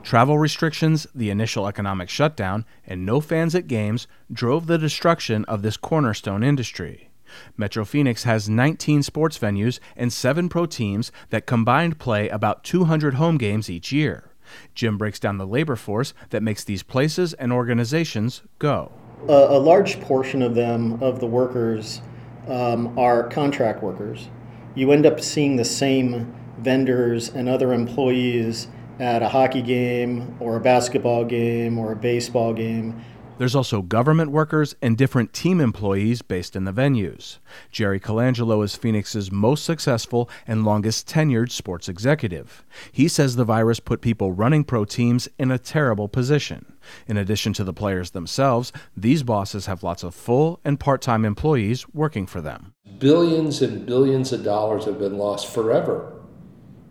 Travel 0.01 0.39
restrictions, 0.39 1.05
the 1.13 1.29
initial 1.29 1.67
economic 1.67 2.09
shutdown, 2.09 2.65
and 2.87 3.05
no 3.05 3.21
fans 3.21 3.53
at 3.53 3.67
games 3.67 4.07
drove 4.31 4.65
the 4.65 4.79
destruction 4.79 5.45
of 5.45 5.61
this 5.61 5.77
cornerstone 5.77 6.41
industry. 6.41 7.08
Metro 7.57 7.85
Phoenix 7.85 8.23
has 8.23 8.49
19 8.49 9.03
sports 9.03 9.37
venues 9.37 9.79
and 9.95 10.11
seven 10.11 10.49
pro 10.49 10.65
teams 10.65 11.11
that 11.29 11.45
combined 11.45 11.99
play 11.99 12.29
about 12.29 12.63
200 12.63 13.15
home 13.15 13.37
games 13.37 13.69
each 13.69 13.91
year. 13.91 14.31
Jim 14.73 14.97
breaks 14.97 15.19
down 15.19 15.37
the 15.37 15.47
labor 15.47 15.75
force 15.75 16.13
that 16.29 16.43
makes 16.43 16.63
these 16.63 16.83
places 16.83 17.33
and 17.33 17.51
organizations 17.51 18.41
go. 18.57 18.91
A, 19.27 19.33
a 19.33 19.59
large 19.59 19.99
portion 20.01 20.41
of 20.41 20.55
them, 20.55 21.01
of 21.03 21.19
the 21.19 21.27
workers, 21.27 22.01
um, 22.47 22.97
are 22.97 23.27
contract 23.27 23.83
workers. 23.83 24.29
You 24.75 24.91
end 24.91 25.05
up 25.05 25.19
seeing 25.19 25.55
the 25.55 25.65
same 25.65 26.33
vendors 26.59 27.29
and 27.29 27.47
other 27.47 27.73
employees 27.73 28.67
at 28.99 29.21
a 29.21 29.29
hockey 29.29 29.61
game 29.61 30.35
or 30.39 30.57
a 30.57 30.59
basketball 30.59 31.23
game 31.23 31.77
or 31.77 31.93
a 31.93 31.95
baseball 31.95 32.53
game 32.53 33.03
there's 33.39 33.55
also 33.55 33.81
government 33.81 34.31
workers 34.31 34.75
and 34.81 34.97
different 34.97 35.31
team 35.31 35.61
employees 35.61 36.21
based 36.21 36.57
in 36.57 36.65
the 36.65 36.73
venues. 36.73 37.39
Jerry 37.71 37.97
Colangelo 37.97 38.63
is 38.65 38.75
Phoenix's 38.75 39.31
most 39.31 39.63
successful 39.63 40.29
and 40.45 40.65
longest 40.65 41.07
tenured 41.07 41.49
sports 41.49 41.87
executive. 41.87 42.65
He 42.91 43.07
says 43.07 43.37
the 43.37 43.45
virus 43.45 43.79
put 43.79 44.01
people 44.01 44.33
running 44.33 44.65
pro 44.65 44.83
teams 44.83 45.29
in 45.39 45.51
a 45.51 45.57
terrible 45.57 46.09
position. 46.09 46.73
In 47.07 47.15
addition 47.15 47.53
to 47.53 47.63
the 47.63 47.71
players 47.71 48.11
themselves, 48.11 48.73
these 48.97 49.23
bosses 49.23 49.67
have 49.67 49.83
lots 49.83 50.03
of 50.03 50.13
full 50.13 50.59
and 50.65 50.77
part 50.77 51.01
time 51.01 51.23
employees 51.23 51.87
working 51.93 52.27
for 52.27 52.41
them. 52.41 52.73
Billions 52.97 53.61
and 53.61 53.85
billions 53.85 54.33
of 54.33 54.43
dollars 54.43 54.83
have 54.83 54.99
been 54.99 55.17
lost 55.17 55.47
forever. 55.47 56.11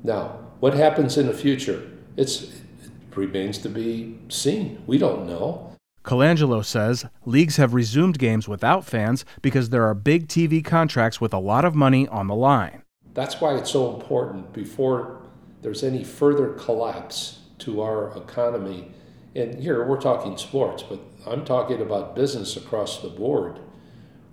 Now, 0.03 0.41
what 0.61 0.73
happens 0.73 1.19
in 1.19 1.27
the 1.27 1.35
future? 1.35 1.91
It's, 2.17 2.45
it 2.45 2.91
remains 3.15 3.59
to 3.59 3.69
be 3.69 4.19
seen. 4.29 4.83
We 4.87 4.97
don't 4.97 5.27
know. 5.27 5.68
Colangelo 6.09 6.65
says 6.65 7.05
leagues 7.27 7.59
have 7.59 7.75
resumed 7.75 8.19
games 8.19 8.49
without 8.49 8.87
fans 8.87 9.27
because 9.43 9.69
there 9.69 9.85
are 9.85 9.93
big 9.93 10.27
TV 10.27 10.65
contracts 10.65 11.21
with 11.21 11.35
a 11.35 11.39
lot 11.39 11.67
of 11.67 11.75
money 11.75 12.09
on 12.09 12.29
the 12.29 12.35
line. 12.35 12.83
That's 13.13 13.43
why 13.43 13.57
it's 13.57 13.71
so 13.71 13.95
important 13.95 14.55
before 14.55 15.21
there's 15.61 15.85
any 15.85 16.03
further 16.03 16.55
collapse 16.55 17.41
to 17.59 17.83
our 17.83 18.17
economy. 18.17 18.91
And 19.37 19.61
here 19.61 19.85
we're 19.85 20.01
talking 20.01 20.39
sports, 20.39 20.83
but 20.83 20.99
I'm 21.27 21.45
talking 21.45 21.83
about 21.83 22.17
business 22.17 22.57
across 22.57 23.03
the 23.03 23.11
board. 23.11 23.61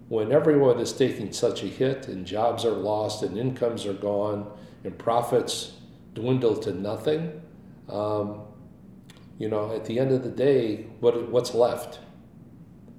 When 0.07 0.31
everyone 0.31 0.79
is 0.79 0.93
taking 0.93 1.33
such 1.33 1.61
a 1.61 1.67
hit 1.67 2.07
and 2.07 2.25
jobs 2.25 2.63
are 2.63 2.71
lost 2.71 3.21
and 3.21 3.37
incomes 3.37 3.85
are 3.85 3.91
gone 3.91 4.49
and 4.85 4.97
profits 4.97 5.73
dwindle 6.13 6.55
to 6.55 6.71
nothing, 6.71 7.41
um, 7.89 8.43
you 9.37 9.49
know, 9.49 9.73
at 9.73 9.85
the 9.85 9.99
end 9.99 10.11
of 10.11 10.23
the 10.23 10.29
day, 10.29 10.87
what, 10.99 11.29
what's 11.29 11.53
left? 11.53 11.99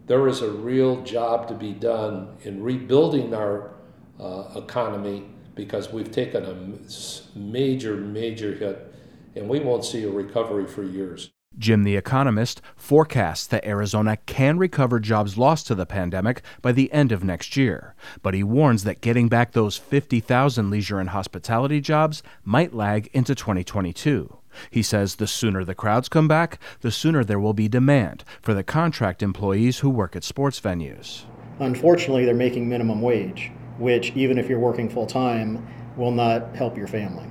There 0.07 0.29
is 0.29 0.43
a 0.43 0.51
real 0.51 1.03
job 1.03 1.49
to 1.49 1.55
be 1.55 1.73
done 1.73 2.37
in 2.43 2.63
rebuilding 2.63 3.35
our 3.35 3.75
uh, 4.21 4.45
economy 4.55 5.27
because 5.55 5.93
we've 5.93 6.11
taken 6.11 6.45
a 6.45 7.39
major, 7.39 7.97
major 7.97 8.55
hit 8.55 8.95
and 9.35 9.49
we 9.49 9.61
won't 9.61 9.85
see 9.85 10.03
a 10.05 10.11
recovery 10.11 10.67
for 10.67 10.83
years. 10.83 11.31
Jim 11.59 11.85
the 11.85 11.97
Economist 11.97 12.61
forecasts 12.75 13.47
that 13.47 13.65
Arizona 13.65 14.19
can 14.27 14.59
recover 14.59 15.01
jobs 15.01 15.39
lost 15.39 15.67
to 15.67 15.75
the 15.75 15.87
pandemic 15.87 16.43
by 16.61 16.71
the 16.71 16.93
end 16.93 17.13
of 17.13 17.25
next 17.25 17.57
year, 17.57 17.95
but 18.23 18.35
he 18.35 18.43
warns 18.43 18.85
that 18.85 19.01
getting 19.01 19.29
back 19.29 19.53
those 19.53 19.79
50,000 19.79 20.69
leisure 20.71 21.01
and 21.01 21.11
hospitality 21.11 21.81
jobs 21.81 22.23
might 22.45 22.75
lag 22.75 23.09
into 23.15 23.35
2022. 23.35 24.39
He 24.71 24.83
says 24.83 25.17
the 25.17 25.27
sooner 25.27 25.65
the 25.65 25.75
crowds 25.75 26.09
come 26.09 26.29
back, 26.29 26.59
the 26.81 26.91
sooner 26.91 27.25
there 27.25 27.41
will 27.41 27.55
be 27.55 27.69
demand 27.69 28.25
for 28.43 28.55
the 28.55 28.65
contract 28.65 29.23
employees 29.23 29.79
who 29.79 29.91
work 29.91 30.17
at 30.17 30.25
sports 30.25 30.61
venues. 30.61 31.25
Unfortunately, 31.59 32.25
they're 32.25 32.35
making 32.35 32.69
minimum 32.69 33.01
wage, 33.01 33.51
which, 33.79 34.13
even 34.15 34.39
if 34.39 34.49
you're 34.49 34.59
working 34.59 34.89
full 34.89 35.07
time, 35.07 35.67
will 35.97 36.13
not 36.13 36.55
help 36.55 36.77
your 36.77 36.87
family. 36.87 37.27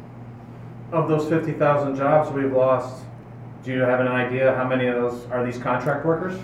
Of 0.91 1.07
those 1.07 1.27
50,000 1.29 1.95
jobs 1.95 2.31
we've 2.31 2.51
lost, 2.51 3.05
do 3.63 3.71
you 3.71 3.81
have 3.81 3.99
an 3.99 4.07
idea 4.07 4.55
how 4.55 4.67
many 4.67 4.87
of 4.87 4.95
those 4.95 5.25
are 5.27 5.45
these 5.45 5.57
contract 5.57 6.05
workers? 6.05 6.39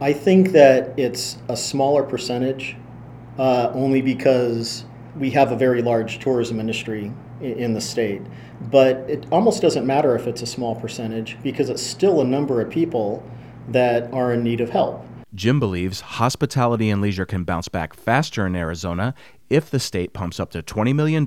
I 0.00 0.12
think 0.12 0.52
that 0.52 0.98
it's 0.98 1.38
a 1.48 1.56
smaller 1.56 2.02
percentage, 2.02 2.76
uh, 3.38 3.70
only 3.74 4.02
because 4.02 4.84
we 5.16 5.30
have 5.30 5.52
a 5.52 5.56
very 5.56 5.82
large 5.82 6.18
tourism 6.18 6.60
industry 6.60 7.12
in 7.42 7.74
the 7.74 7.80
state. 7.80 8.22
But 8.70 8.98
it 9.08 9.26
almost 9.30 9.60
doesn't 9.62 9.86
matter 9.86 10.14
if 10.14 10.26
it's 10.26 10.42
a 10.42 10.46
small 10.46 10.74
percentage 10.74 11.36
because 11.42 11.68
it's 11.68 11.82
still 11.82 12.20
a 12.20 12.24
number 12.24 12.60
of 12.60 12.70
people 12.70 13.22
that 13.68 14.12
are 14.12 14.32
in 14.32 14.42
need 14.42 14.60
of 14.60 14.70
help. 14.70 15.04
Jim 15.34 15.58
believes 15.58 16.00
hospitality 16.00 16.90
and 16.90 17.00
leisure 17.00 17.24
can 17.24 17.42
bounce 17.42 17.68
back 17.68 17.94
faster 17.94 18.46
in 18.46 18.54
Arizona 18.54 19.14
if 19.52 19.70
the 19.70 19.78
state 19.78 20.14
pumps 20.14 20.40
up 20.40 20.50
to 20.50 20.62
$20 20.62 20.94
million 20.94 21.26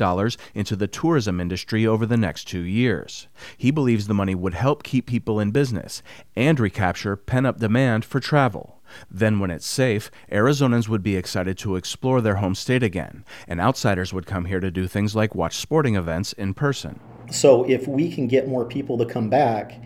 into 0.55 0.75
the 0.75 0.87
tourism 0.87 1.39
industry 1.39 1.85
over 1.85 2.07
the 2.07 2.17
next 2.17 2.45
two 2.45 2.61
years. 2.61 3.27
He 3.55 3.69
believes 3.69 4.07
the 4.07 4.15
money 4.15 4.33
would 4.33 4.55
help 4.55 4.81
keep 4.81 5.05
people 5.05 5.39
in 5.39 5.51
business 5.51 6.01
and 6.35 6.59
recapture 6.59 7.15
pent 7.15 7.45
up 7.45 7.59
demand 7.59 8.03
for 8.03 8.19
travel. 8.19 8.81
Then, 9.11 9.39
when 9.39 9.51
it's 9.51 9.65
safe, 9.65 10.09
Arizonans 10.31 10.87
would 10.87 11.03
be 11.03 11.15
excited 11.15 11.57
to 11.59 11.75
explore 11.75 12.21
their 12.21 12.35
home 12.35 12.55
state 12.55 12.83
again, 12.83 13.25
and 13.47 13.59
outsiders 13.59 14.13
would 14.13 14.25
come 14.25 14.45
here 14.45 14.59
to 14.59 14.71
do 14.71 14.87
things 14.87 15.15
like 15.15 15.35
watch 15.35 15.57
sporting 15.57 15.95
events 15.95 16.33
in 16.33 16.53
person. 16.53 16.99
So, 17.31 17.63
if 17.65 17.87
we 17.87 18.11
can 18.11 18.27
get 18.27 18.47
more 18.47 18.65
people 18.65 18.97
to 18.99 19.05
come 19.05 19.29
back, 19.29 19.79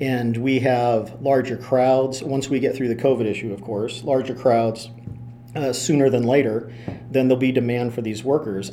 and 0.00 0.36
we 0.36 0.60
have 0.60 1.20
larger 1.20 1.56
crowds, 1.56 2.22
once 2.22 2.48
we 2.48 2.60
get 2.60 2.74
through 2.76 2.88
the 2.88 2.96
COVID 2.96 3.26
issue, 3.26 3.52
of 3.52 3.62
course, 3.62 4.04
larger 4.04 4.34
crowds 4.34 4.90
uh, 5.56 5.72
sooner 5.72 6.10
than 6.10 6.24
later, 6.24 6.72
then 7.10 7.28
there'll 7.28 7.40
be 7.40 7.52
demand 7.52 7.94
for 7.94 8.02
these 8.02 8.24
workers. 8.24 8.72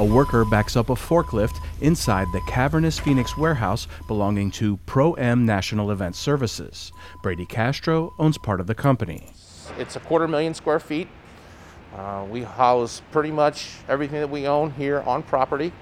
A 0.00 0.04
worker 0.04 0.44
backs 0.44 0.76
up 0.76 0.90
a 0.90 0.94
forklift 0.94 1.56
inside 1.80 2.26
the 2.32 2.40
cavernous 2.48 2.98
Phoenix 2.98 3.38
warehouse 3.38 3.86
belonging 4.08 4.50
to 4.50 4.76
Pro 4.86 5.12
M 5.12 5.46
National 5.46 5.92
Event 5.92 6.16
Services. 6.16 6.90
Brady 7.22 7.46
Castro 7.46 8.12
owns 8.18 8.36
part 8.36 8.60
of 8.60 8.66
the 8.66 8.74
company. 8.74 9.28
It's 9.78 9.94
a 9.94 10.00
quarter 10.00 10.26
million 10.26 10.52
square 10.52 10.80
feet. 10.80 11.06
Uh, 11.94 12.26
we 12.28 12.42
house 12.42 13.02
pretty 13.12 13.30
much 13.30 13.76
everything 13.88 14.18
that 14.18 14.30
we 14.30 14.48
own 14.48 14.72
here 14.72 15.00
on 15.02 15.22
property. 15.22 15.72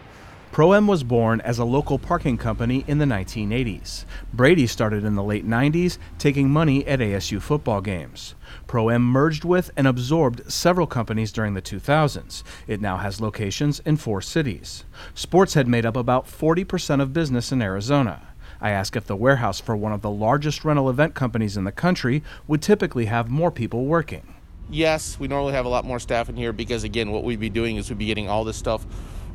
Pro-M 0.52 0.86
was 0.86 1.02
born 1.02 1.40
as 1.40 1.58
a 1.58 1.64
local 1.64 1.98
parking 1.98 2.36
company 2.36 2.84
in 2.86 2.98
the 2.98 3.06
1980s. 3.06 4.04
Brady 4.34 4.66
started 4.66 5.02
in 5.02 5.14
the 5.14 5.22
late 5.22 5.48
90s, 5.48 5.96
taking 6.18 6.50
money 6.50 6.86
at 6.86 6.98
ASU 6.98 7.40
football 7.40 7.80
games. 7.80 8.34
Pro-M 8.66 9.02
merged 9.02 9.44
with 9.44 9.70
and 9.78 9.86
absorbed 9.86 10.52
several 10.52 10.86
companies 10.86 11.32
during 11.32 11.54
the 11.54 11.62
2000s. 11.62 12.42
It 12.66 12.82
now 12.82 12.98
has 12.98 13.18
locations 13.18 13.80
in 13.86 13.96
four 13.96 14.20
cities. 14.20 14.84
Sports 15.14 15.54
had 15.54 15.66
made 15.66 15.86
up 15.86 15.96
about 15.96 16.26
40% 16.26 17.00
of 17.00 17.14
business 17.14 17.50
in 17.50 17.62
Arizona. 17.62 18.28
I 18.60 18.72
asked 18.72 18.94
if 18.94 19.06
the 19.06 19.16
warehouse 19.16 19.58
for 19.58 19.74
one 19.74 19.92
of 19.92 20.02
the 20.02 20.10
largest 20.10 20.66
rental 20.66 20.90
event 20.90 21.14
companies 21.14 21.56
in 21.56 21.64
the 21.64 21.72
country 21.72 22.22
would 22.46 22.60
typically 22.60 23.06
have 23.06 23.30
more 23.30 23.50
people 23.50 23.86
working. 23.86 24.34
Yes, 24.68 25.18
we 25.18 25.28
normally 25.28 25.54
have 25.54 25.64
a 25.64 25.70
lot 25.70 25.86
more 25.86 25.98
staff 25.98 26.28
in 26.28 26.36
here 26.36 26.52
because, 26.52 26.84
again, 26.84 27.10
what 27.10 27.24
we'd 27.24 27.40
be 27.40 27.48
doing 27.48 27.76
is 27.76 27.88
we'd 27.88 27.98
be 27.98 28.06
getting 28.06 28.28
all 28.28 28.44
this 28.44 28.56
stuff 28.58 28.86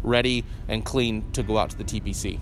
ready 0.08 0.44
and 0.68 0.84
clean 0.86 1.30
to 1.34 1.44
go 1.44 1.58
out 1.58 1.70
to 1.72 1.78
the 1.78 1.84
TPC. 1.84 2.40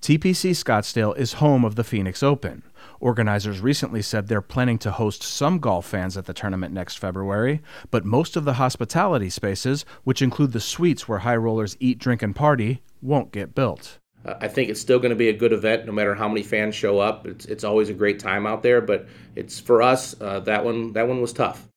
TPC 0.00 0.52
Scottsdale 0.52 1.16
is 1.18 1.34
home 1.34 1.64
of 1.64 1.74
the 1.74 1.84
Phoenix 1.84 2.22
Open. 2.22 2.62
Organizers 3.00 3.60
recently 3.60 4.00
said 4.00 4.28
they're 4.28 4.40
planning 4.40 4.78
to 4.78 4.92
host 4.92 5.22
some 5.22 5.58
golf 5.58 5.86
fans 5.86 6.16
at 6.16 6.24
the 6.24 6.32
tournament 6.32 6.72
next 6.72 6.96
February, 6.96 7.60
but 7.90 8.06
most 8.06 8.34
of 8.34 8.46
the 8.46 8.54
hospitality 8.54 9.28
spaces, 9.28 9.84
which 10.04 10.22
include 10.22 10.52
the 10.52 10.60
suites 10.60 11.06
where 11.06 11.18
high 11.18 11.36
rollers 11.36 11.76
eat, 11.80 11.98
drink, 11.98 12.22
and 12.22 12.34
party, 12.34 12.82
won't 13.02 13.30
get 13.30 13.54
built. 13.54 13.98
I 14.24 14.48
think 14.48 14.68
it's 14.68 14.80
still 14.80 14.98
going 14.98 15.10
to 15.10 15.16
be 15.16 15.28
a 15.28 15.36
good 15.36 15.52
event 15.52 15.86
no 15.86 15.92
matter 15.92 16.14
how 16.14 16.28
many 16.28 16.42
fans 16.42 16.74
show 16.74 16.98
up. 16.98 17.26
It's, 17.26 17.46
it's 17.46 17.64
always 17.64 17.88
a 17.88 17.94
great 17.94 18.18
time 18.18 18.46
out 18.46 18.62
there, 18.62 18.80
but 18.80 19.06
it's 19.34 19.58
for 19.58 19.82
us 19.82 20.18
uh, 20.20 20.40
that 20.40 20.64
one 20.64 20.92
that 20.92 21.08
one 21.08 21.20
was 21.20 21.32
tough. 21.32 21.68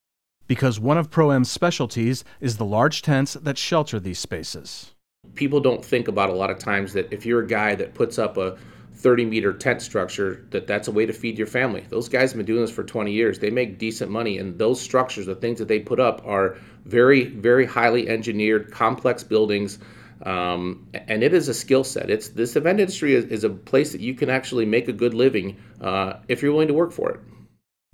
Because 0.48 0.80
one 0.80 0.98
of 0.98 1.10
Pro 1.10 1.32
Am's 1.32 1.50
specialties 1.50 2.26
is 2.42 2.58
the 2.58 2.66
large 2.66 3.02
tents 3.02 3.34
that 3.34 3.58
shelter 3.58 4.00
these 4.00 4.20
spaces. 4.20 4.93
People 5.36 5.60
don't 5.60 5.84
think 5.84 6.08
about 6.08 6.30
a 6.30 6.34
lot 6.34 6.50
of 6.50 6.60
times 6.60 6.94
that 6.94 7.12
if 7.12 7.26
you're 7.26 7.42
a 7.42 7.48
guy 7.48 7.76
that 7.76 7.94
puts 7.94 8.20
up 8.20 8.38
a 8.38 8.58
30 8.96 9.26
meter 9.26 9.52
tent 9.52 9.82
structure 9.82 10.46
that 10.52 10.68
that's 10.68 10.88
a 10.88 10.92
way 10.92 11.06
to 11.06 11.14
feed 11.14 11.38
your 11.38 11.48
family. 11.48 11.86
Those 11.90 12.08
guys 12.08 12.32
have 12.32 12.38
been 12.38 12.46
doing 12.46 12.62
this 12.62 12.72
for 12.72 12.84
20 12.84 13.12
years. 13.12 13.40
They 13.40 13.50
make 13.50 13.78
decent 13.78 14.12
money 14.12 14.38
and 14.38 14.58
those 14.58 14.80
structures 14.80 15.26
the 15.26 15.36
things 15.36 15.60
that 15.60 15.68
they 15.68 15.80
put 15.80 16.00
up 16.00 16.22
are 16.26 16.58
very 16.86 17.26
very 17.26 17.66
highly 17.66 18.08
engineered 18.08 18.72
complex 18.72 19.24
buildings 19.24 19.80
um, 20.22 20.88
and 20.94 21.22
it 21.22 21.34
is 21.34 21.50
a 21.50 21.54
skill 21.54 21.84
set. 21.84 22.10
It's 22.10 22.30
this 22.30 22.56
event 22.56 22.80
industry 22.80 23.14
is, 23.14 23.26
is, 23.26 23.44
a 23.44 23.50
place 23.50 23.92
that 23.92 24.00
you 24.00 24.14
can 24.14 24.30
actually 24.30 24.66
make 24.66 24.88
a 24.88 24.94
good 24.94 25.14
living 25.14 25.58
uh, 25.82 26.14
if 26.30 26.42
you're 26.42 26.54
willing 26.54 26.70
to 26.70 26.74
work 26.74 26.94
for 26.94 27.12
it. 27.12 27.20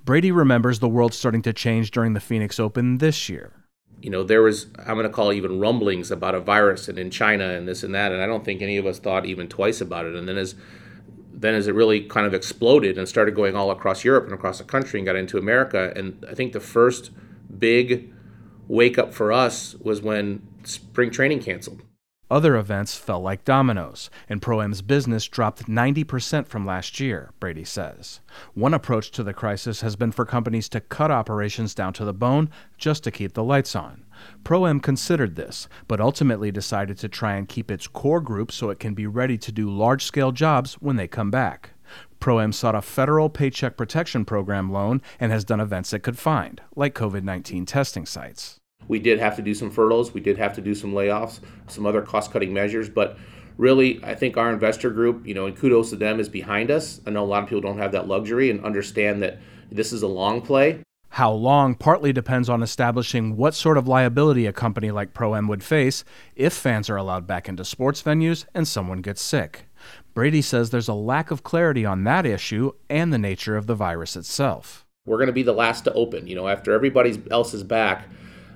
Brady 0.04 0.32
remembers 0.32 0.78
the 0.78 0.90
world 0.90 1.16
starting 1.16 1.42
to 1.44 1.54
change 1.54 1.90
during 1.90 2.14
the 2.14 2.20
phoenix 2.20 2.60
open 2.60 3.00
this 3.00 3.30
year 3.30 3.59
you 4.02 4.10
know, 4.10 4.24
there 4.24 4.42
was, 4.42 4.68
I'm 4.78 4.96
going 4.96 5.04
to 5.04 5.10
call 5.10 5.34
even 5.34 5.60
rumblings 5.60 6.12
about 6.12 6.36
a 6.36 6.40
virus 6.40 6.88
and 6.88 6.98
in 6.98 7.10
China 7.10 7.50
and 7.50 7.68
this 7.68 7.84
and 7.84 7.94
that. 7.96 8.12
And 8.12 8.22
I 8.22 8.26
don't 8.26 8.46
think 8.46 8.62
any 8.62 8.78
of 8.78 8.86
us 8.86 9.00
thought 9.00 9.26
even 9.26 9.48
twice 9.48 9.82
about 9.82 10.06
it. 10.06 10.16
And 10.16 10.28
then 10.28 10.38
as 10.38 10.56
then 11.32 11.56
as 11.56 11.68
it 11.68 11.76
really 11.76 12.02
kind 12.02 12.28
of 12.28 12.34
exploded 12.34 12.98
and 12.98 13.08
started 13.08 13.34
going 13.34 13.56
all 13.56 13.72
across 13.72 14.04
Europe 14.04 14.26
and 14.26 14.34
across 14.34 14.58
the 14.58 14.64
country 14.66 15.00
and 15.00 15.06
got 15.06 15.16
into 15.16 15.38
America, 15.38 15.94
and 15.96 16.26
I 16.30 16.34
think 16.34 16.52
the 16.52 16.60
first 16.60 17.12
big 17.58 18.14
wake 18.68 18.98
up 18.98 19.14
for 19.14 19.32
us 19.32 19.76
was 19.76 20.02
when 20.02 20.46
spring 20.64 21.12
training 21.12 21.42
canceled. 21.42 21.82
Other 22.32 22.56
events 22.58 22.96
fell 22.96 23.22
like 23.22 23.44
dominoes, 23.44 24.12
and 24.28 24.40
Pro 24.40 24.62
Am's 24.62 24.84
business 24.84 25.28
dropped 25.28 25.66
90% 25.66 26.46
from 26.46 26.64
last 26.64 27.00
year, 27.00 27.32
Brady 27.40 27.64
says. 27.64 28.20
One 28.54 28.76
approach 28.76 29.10
to 29.12 29.24
the 29.24 29.34
crisis 29.34 29.82
has 29.82 29.96
been 29.96 30.12
for 30.12 30.26
companies 30.26 30.70
to 30.70 30.80
cut 30.80 31.10
operations 31.10 31.74
down 31.74 31.94
to 31.94 32.06
the 32.06 32.14
bone 32.14 32.52
just 32.78 33.04
to 33.06 33.12
keep 33.12 33.34
the 33.34 33.44
lights 33.44 33.76
on. 33.76 34.06
Pro 34.44 34.68
Am 34.68 34.80
considered 34.80 35.36
this, 35.36 35.68
but 35.88 36.00
ultimately 36.00 36.52
decided 36.52 37.00
to 37.00 37.10
try 37.10 37.34
and 37.34 37.50
keep 37.50 37.72
its 37.72 37.88
core 37.88 38.22
group 38.22 38.52
so 38.52 38.70
it 38.70 38.80
can 38.80 38.94
be 38.94 39.08
ready 39.08 39.38
to 39.38 39.52
do 39.52 39.70
large 39.70 40.04
scale 40.04 40.32
jobs 40.32 40.76
when 40.76 40.98
they 40.98 41.08
come 41.08 41.32
back. 41.32 41.72
Pro 42.20 42.42
Am 42.42 42.52
sought 42.52 42.76
a 42.76 42.82
federal 42.82 43.30
Paycheck 43.30 43.76
Protection 43.76 44.24
Program 44.24 44.72
loan 44.72 45.02
and 45.20 45.32
has 45.32 45.46
done 45.46 45.60
events 45.60 45.94
it 45.94 46.04
could 46.04 46.20
find, 46.20 46.62
like 46.76 46.94
COVID 46.94 47.24
19 47.24 47.66
testing 47.66 48.06
sites. 48.06 48.59
We 48.88 49.00
did 49.00 49.20
have 49.20 49.36
to 49.36 49.42
do 49.42 49.54
some 49.54 49.70
furloughs, 49.70 50.14
we 50.14 50.22
did 50.22 50.38
have 50.38 50.54
to 50.56 50.62
do 50.62 50.74
some 50.74 50.94
layoffs, 50.94 51.40
some 51.68 51.86
other 51.86 52.02
cost 52.02 52.32
cutting 52.32 52.54
measures, 52.54 52.90
but 52.90 53.18
really, 53.58 54.04
I 54.04 54.16
think 54.16 54.38
our 54.38 54.52
investor 54.52 54.90
group, 54.90 55.28
you 55.28 55.34
know, 55.34 55.46
and 55.46 55.56
kudos 55.56 55.92
to 55.92 55.96
them, 55.96 56.20
is 56.20 56.30
behind 56.30 56.72
us. 56.72 57.02
I 57.06 57.12
know 57.12 57.24
a 57.24 57.26
lot 57.26 57.44
of 57.44 57.50
people 57.50 57.62
don't 57.62 57.78
have 57.78 57.92
that 57.92 58.08
luxury 58.08 58.50
and 58.50 58.64
understand 58.66 59.22
that 59.22 59.40
this 59.72 59.94
is 59.94 60.02
a 60.02 60.08
long 60.08 60.42
play. 60.42 60.82
How 61.14 61.32
long 61.32 61.76
partly 61.76 62.14
depends 62.14 62.50
on 62.50 62.64
establishing 62.64 63.36
what 63.36 63.56
sort 63.56 63.78
of 63.78 63.88
liability 63.88 64.46
a 64.46 64.54
company 64.54 64.92
like 64.92 65.14
Pro 65.14 65.36
Am 65.36 65.48
would 65.48 65.64
face 65.64 66.04
if 66.36 66.54
fans 66.54 66.90
are 66.90 66.96
allowed 66.96 67.28
back 67.28 67.50
into 67.50 67.66
sports 67.66 68.02
venues 68.02 68.46
and 68.54 68.68
someone 68.68 69.02
gets 69.02 69.22
sick. 69.22 69.66
Brady 70.14 70.42
says 70.42 70.70
there's 70.70 70.88
a 70.88 70.94
lack 70.94 71.32
of 71.32 71.44
clarity 71.44 71.86
on 71.86 72.04
that 72.04 72.26
issue 72.26 72.72
and 72.90 73.12
the 73.12 73.18
nature 73.18 73.58
of 73.58 73.68
the 73.68 73.76
virus 73.76 74.16
itself. 74.16 74.86
We're 75.06 75.18
going 75.18 75.28
to 75.28 75.34
be 75.34 75.44
the 75.44 75.52
last 75.52 75.84
to 75.86 75.94
open. 75.94 76.28
You 76.28 76.36
know, 76.36 76.48
after 76.48 76.74
everybody 76.74 77.22
else 77.32 77.54
is 77.54 77.64
back, 77.64 78.08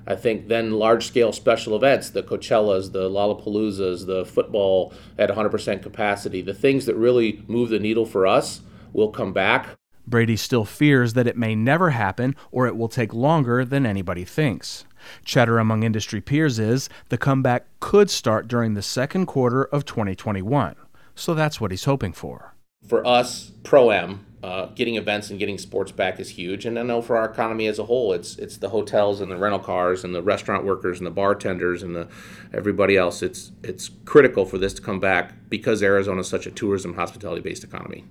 I 0.06 0.16
think 0.16 0.48
then 0.48 0.72
large 0.72 1.06
scale 1.06 1.32
special 1.32 1.74
events, 1.74 2.10
the 2.10 2.22
Coachellas, 2.22 2.92
the 2.92 3.08
Lollapaloozas, 3.08 4.06
the 4.06 4.24
football 4.24 4.92
at 5.18 5.30
100% 5.30 5.82
capacity, 5.82 6.42
the 6.42 6.54
things 6.54 6.86
that 6.86 6.94
really 6.94 7.42
move 7.46 7.70
the 7.70 7.78
needle 7.78 8.04
for 8.06 8.26
us 8.26 8.60
will 8.92 9.10
come 9.10 9.32
back. 9.32 9.76
Brady 10.06 10.36
still 10.36 10.64
fears 10.64 11.14
that 11.14 11.26
it 11.26 11.36
may 11.36 11.54
never 11.54 11.90
happen 11.90 12.36
or 12.52 12.66
it 12.66 12.76
will 12.76 12.88
take 12.88 13.14
longer 13.14 13.64
than 13.64 13.86
anybody 13.86 14.24
thinks. 14.24 14.84
Chatter 15.24 15.58
among 15.58 15.82
industry 15.82 16.20
peers 16.20 16.58
is 16.58 16.88
the 17.08 17.18
comeback 17.18 17.66
could 17.80 18.10
start 18.10 18.48
during 18.48 18.74
the 18.74 18.82
second 18.82 19.26
quarter 19.26 19.64
of 19.64 19.84
2021. 19.84 20.76
So 21.14 21.34
that's 21.34 21.60
what 21.60 21.70
he's 21.70 21.84
hoping 21.84 22.12
for. 22.12 22.54
For 22.86 23.06
us, 23.06 23.52
Pro 23.62 23.90
Am, 23.90 24.26
uh, 24.44 24.66
getting 24.74 24.96
events 24.96 25.30
and 25.30 25.38
getting 25.38 25.56
sports 25.56 25.90
back 25.90 26.20
is 26.20 26.28
huge. 26.28 26.66
And 26.66 26.78
I 26.78 26.82
know 26.82 27.00
for 27.00 27.16
our 27.16 27.24
economy 27.24 27.66
as 27.66 27.78
a 27.78 27.84
whole, 27.84 28.12
it's 28.12 28.36
it's 28.36 28.58
the 28.58 28.68
hotels 28.68 29.22
and 29.22 29.30
the 29.32 29.38
rental 29.38 29.58
cars 29.58 30.04
and 30.04 30.14
the 30.14 30.22
restaurant 30.22 30.66
workers 30.66 30.98
and 30.98 31.06
the 31.06 31.10
bartenders 31.10 31.82
and 31.82 31.96
the 31.96 32.08
everybody 32.52 32.94
else. 32.94 33.22
It's 33.22 33.52
it's 33.62 33.90
critical 34.04 34.44
for 34.44 34.58
this 34.58 34.74
to 34.74 34.82
come 34.82 35.00
back 35.00 35.32
because 35.48 35.82
Arizona 35.82 36.20
is 36.20 36.28
such 36.28 36.46
a 36.46 36.50
tourism 36.50 36.94
hospitality 36.94 37.40
based 37.40 37.64
economy. 37.64 38.04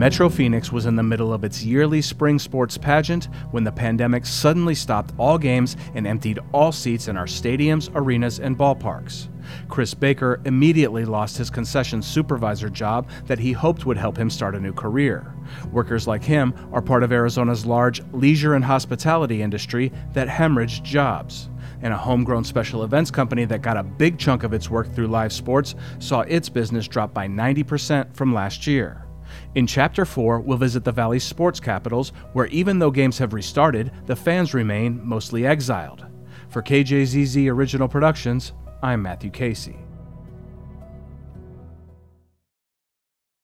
Metro 0.00 0.30
Phoenix 0.30 0.72
was 0.72 0.86
in 0.86 0.96
the 0.96 1.02
middle 1.02 1.30
of 1.30 1.44
its 1.44 1.62
yearly 1.62 2.00
spring 2.00 2.38
sports 2.38 2.78
pageant 2.78 3.28
when 3.50 3.64
the 3.64 3.70
pandemic 3.70 4.24
suddenly 4.24 4.74
stopped 4.74 5.12
all 5.18 5.36
games 5.36 5.76
and 5.94 6.06
emptied 6.06 6.38
all 6.54 6.72
seats 6.72 7.06
in 7.06 7.18
our 7.18 7.26
stadiums, 7.26 7.90
arenas, 7.94 8.40
and 8.40 8.56
ballparks. 8.56 9.28
Chris 9.68 9.92
Baker 9.92 10.40
immediately 10.46 11.04
lost 11.04 11.36
his 11.36 11.50
concession 11.50 12.00
supervisor 12.00 12.70
job 12.70 13.10
that 13.26 13.38
he 13.38 13.52
hoped 13.52 13.84
would 13.84 13.98
help 13.98 14.16
him 14.16 14.30
start 14.30 14.54
a 14.54 14.58
new 14.58 14.72
career. 14.72 15.34
Workers 15.70 16.06
like 16.06 16.24
him 16.24 16.54
are 16.72 16.80
part 16.80 17.02
of 17.02 17.12
Arizona's 17.12 17.66
large 17.66 18.00
leisure 18.14 18.54
and 18.54 18.64
hospitality 18.64 19.42
industry 19.42 19.92
that 20.14 20.28
hemorrhaged 20.28 20.82
jobs. 20.82 21.50
And 21.82 21.92
a 21.92 21.98
homegrown 21.98 22.44
special 22.44 22.84
events 22.84 23.10
company 23.10 23.44
that 23.44 23.60
got 23.60 23.76
a 23.76 23.82
big 23.82 24.18
chunk 24.18 24.44
of 24.44 24.54
its 24.54 24.70
work 24.70 24.90
through 24.94 25.08
live 25.08 25.34
sports 25.34 25.74
saw 25.98 26.20
its 26.22 26.48
business 26.48 26.88
drop 26.88 27.12
by 27.12 27.28
90% 27.28 28.16
from 28.16 28.32
last 28.32 28.66
year. 28.66 29.04
In 29.56 29.66
Chapter 29.66 30.04
4, 30.04 30.40
we'll 30.40 30.58
visit 30.58 30.84
the 30.84 30.92
Valley's 30.92 31.24
sports 31.24 31.58
capitals, 31.58 32.12
where 32.34 32.46
even 32.46 32.78
though 32.78 32.92
games 32.92 33.18
have 33.18 33.32
restarted, 33.32 33.90
the 34.06 34.14
fans 34.14 34.54
remain 34.54 35.00
mostly 35.04 35.44
exiled. 35.44 36.06
For 36.50 36.62
KJZZ 36.62 37.50
Original 37.50 37.88
Productions, 37.88 38.52
I'm 38.80 39.02
Matthew 39.02 39.30
Casey. 39.30 39.76